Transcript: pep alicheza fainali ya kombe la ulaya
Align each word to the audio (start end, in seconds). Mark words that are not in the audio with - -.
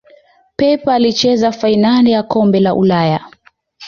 pep 0.55 0.87
alicheza 0.89 1.51
fainali 1.51 2.11
ya 2.11 2.23
kombe 2.23 2.59
la 2.59 2.75
ulaya 2.75 3.29